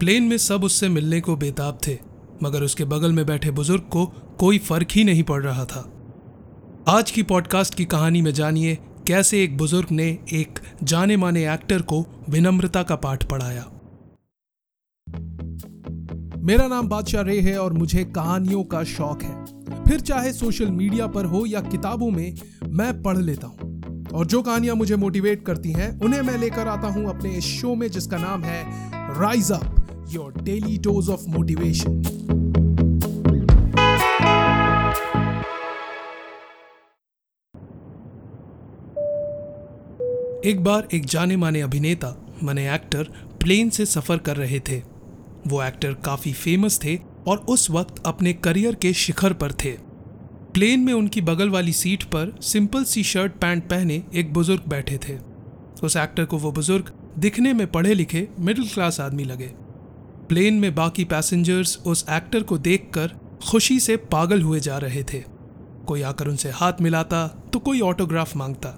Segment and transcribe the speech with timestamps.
[0.00, 1.98] Plane में सब उससे मिलने को बेताब थे,
[2.42, 4.06] मगर उसके बगल में बैठे बुज़ुर्ग को
[4.40, 5.80] कोई फ़र्क ही नहीं पड़ रहा था।
[6.88, 11.82] आज की पॉडकास्ट की कहानी में जानिए कैसे एक बुज़ुर्ग ने एक जाने माने एक्टर
[11.82, 13.64] को विनम्रता का पाठ पढ़ाया।
[16.38, 21.06] मेरा नाम बादशाह रे है और मुझे कहानियों का शौक है। फिर चाहे सोशल मीडिया
[21.06, 22.34] पर हो या किताबों में,
[22.68, 26.88] मैं पढ़ लेता हूँ। और जो कहानियाँ मुझे मोटिवेट करती हैं, उन्हें मैं लेकर आता
[26.88, 28.64] हूँ अपने इस शो में जिसका नाम है
[29.20, 29.75] rise up
[30.08, 32.02] your daily dose of motivation
[40.44, 43.02] एक बार एक जाने माने अभिनेता, मने एक्टर
[43.42, 44.78] प्लेन से सफ़र कर रहे थे।
[45.46, 46.98] वो एक्टर काफ़ी फ़ेमस थे
[47.28, 49.72] और उस वक्त अपने करियर के शिखर पर थे।
[50.54, 54.98] प्लेन में उनकी बगल वाली सीट पर सिंपल सी शर्ट पैंट पहने एक बुज़ुर्ग बैठे
[55.08, 55.18] थे।
[55.82, 59.65] उस एक्टर को वो बुज़ुर्ग दिखने में पढ़े लिखे मिडिल क्लास आदमी लगे।
[60.28, 63.12] प्लेन में बाकी पैसेंजर्स उस एक्टर को देखकर
[63.48, 65.22] खुशी से पागल हुए जा रहे थे।
[65.86, 68.76] कोई आकर उनसे हाथ मिलाता तो कोई ऑटोग्राफ माँगता।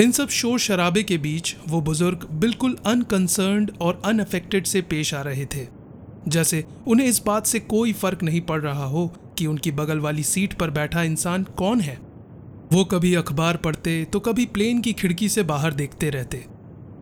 [0.00, 5.22] इन सब शोर शराबे के बीच वो बुज़ुर्ग बिल्कुल अनकंसर्न्ड और अनअफेक्टेड से पेश आ
[5.22, 5.66] रहे थे।
[6.28, 9.06] जैसे उन्हें इस बात से कोई फ़र्क नहीं पड़ रहा हो
[9.38, 11.98] कि उनकी बगल वाली सीट पर बैठा इंसान कौन है।
[12.72, 16.44] वो कभी अखबार पढ़ते तो कभी प्लेन की खिड़की से बाहर देखते रहते।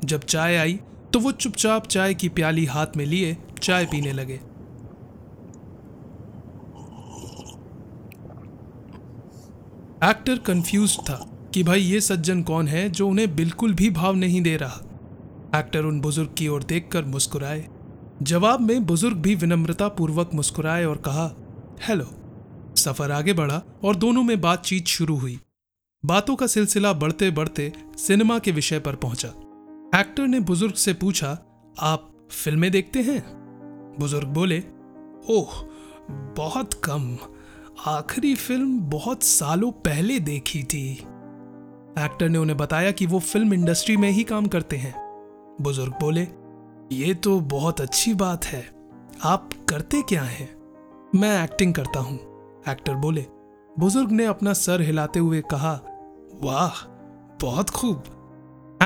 [0.04, 0.78] जब चाय आई
[1.16, 4.34] तो वो चुपचाप चाय की प्याली हाथ में लिए, चाय पीने लगे।
[10.10, 11.14] एक्टर कंफ्यूज था
[11.54, 14.80] कि भाई ये सज्जन कौन है जो उन्हें बिल्कुल भी भाव नहीं दे रहा।
[15.60, 17.66] एक्टर उन बुज़ुर्ग की ओर देखकर मुस्कुराए।
[18.22, 21.26] जवाब में बुज़ुर्ग भी विनम्रता पूर्वक मुस्कुराए और कहा,
[21.88, 22.10] हेलो।
[22.76, 25.40] सफ़र आगे बढ़ा और दोनों में बातचीत शुरू हुई।
[26.04, 29.34] बातों का सिलसिला बढ़ते बढ़ते सिनेमा के विषय पर पहुँचा।
[29.96, 31.28] एक्टर ने बुज़ुर्ग से पूछा,
[31.80, 33.20] आप फ़िल्में देखते हैं?
[34.00, 34.58] बुज़ुर्ग बोले,
[35.30, 35.50] ओह,
[36.10, 37.18] बहुत कम।
[37.86, 40.92] आखिरी फ़िल्म बहुत सालों पहले देखी थी।
[41.98, 44.94] एक्टर ने उन्हें बताया कि वो फ़िल्म इंडस्ट्री में ही काम करते हैं।
[45.60, 46.28] बुज़ुर्ग बोले,
[46.92, 48.64] ये तो बहुत अच्छी बात है।
[49.24, 50.56] आप करते क्या हैं?
[51.14, 52.18] मैं एक्टिंग करता हूँ,
[52.68, 53.26] एक्टर बोले।
[53.78, 55.80] बुज़ुर्ग ने अपना सर हिलाते हुए कहा,
[56.42, 56.86] वाह,
[57.40, 58.15] बहुत खूब।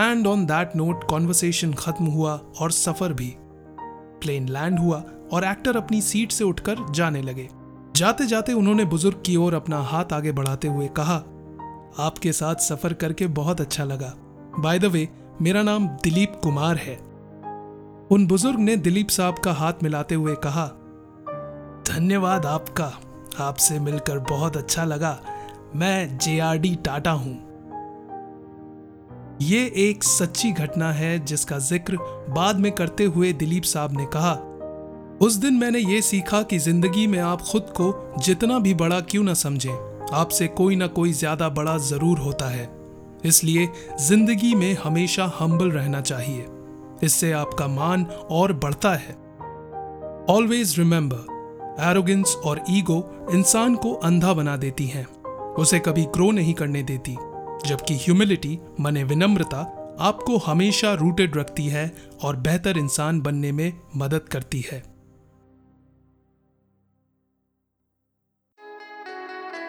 [0.03, 3.35] And on that note conversation खत्म हुआ और सफ़र भी।
[4.23, 5.03] प्लेन लैंड हुआ
[5.33, 7.49] और एक्टर अपनी सीट से उठकर जाने लगे।
[7.97, 11.17] जाते जाते उन्होंने बुज़ुर्ग की ओर अपना हाथ आगे बढ़ाते हुए कहा,
[11.99, 14.13] आपके साथ सफ़र करके बहुत अच्छा लगा।
[14.59, 15.09] बाय द वे
[15.43, 16.97] मेरा नाम दिलीप कुमार है।
[18.11, 20.67] उन बुज़ुर्ग ने दिलीप साहब का हाथ मिलाते हुए कहा,
[21.87, 22.93] धन्यवाद आपका।
[23.41, 25.19] आपसे मिलकर बहुत अच्छा लगा।
[25.75, 27.50] मैं जे आर डी टाटा हूँ।
[29.43, 31.97] ये एक सच्ची घटना है जिसका ज़िक्र
[32.31, 34.33] बाद में करते हुए दिलीप साहब ने कहा।
[35.21, 39.23] उस दिन मैंने ये सीखा कि ज़िंदगी में आप खुद को जितना भी बड़ा क्यों
[39.25, 39.73] ना समझें,
[40.13, 42.69] आपसे कोई ना कोई ज़्यादा बड़ा ज़रूर होता है।
[43.25, 43.69] इसलिए
[44.01, 46.47] ज़िंदगी में हमेशा हम्बल रहना चाहिए।
[47.03, 49.17] इससे आपका मान और बढ़ता है।
[50.29, 55.07] ऑलवेज रिमेंबर एरोगेंस और ईगो इंसान को अंधा बना देती हैं।
[55.55, 57.17] उसे कभी ग्रो नहीं करने देती।
[57.67, 59.59] जबकि ह्यूमिलिटी मने विनम्रता
[60.01, 61.91] आपको हमेशा रूटेड रखती है
[62.23, 64.83] और बेहतर इंसान बनने में मदद करती है।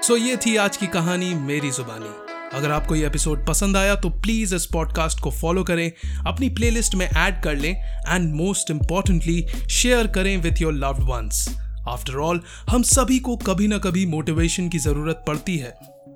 [0.01, 2.13] सो so, ये थी आज की कहानी मेरी जुबानी।
[2.57, 5.91] अगर आपको ये एपिसोड पसंद आया तो प्लीज़ इस पॉडकास्ट को फॉलो करें,
[6.27, 7.71] अपनी प्लेलिस्ट में ऐड कर लें
[8.07, 11.47] एंड मोस्ट इंपॉर्टेंटली शेयर करें with your loved ones
[11.87, 15.73] after all हम सभी को कभी ना कभी मोटिवेशन की ज़रूरत पड़ती है।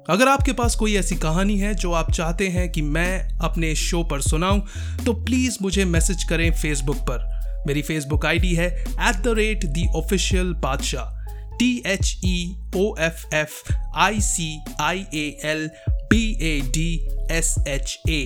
[0.09, 4.03] अगर आपके पास कोई ऐसी कहानी है जो आप चाहते हैं कि मैं अपने शो
[4.11, 4.59] पर सुनाऊं
[5.05, 7.27] तो प्लीज़ मुझे मैसेज करें फेसबुक पर
[7.67, 11.13] मेरी फेसबुक आईडी है at the rate the official Badshah
[11.59, 12.37] T H E
[12.75, 14.49] O F F I C
[14.81, 15.69] I A L
[16.11, 16.89] B A D
[17.31, 18.19] S H A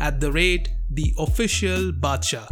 [0.00, 2.42] at the rate the official Bacha.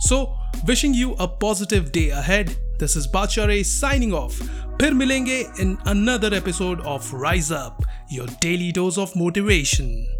[0.00, 0.18] So,
[0.66, 2.50] wishing you a positive day ahead.
[2.77, 4.41] This is Bacha signing off.
[4.81, 10.16] फिर मिलेंगे in another episode of Rise Up, your daily dose of motivation.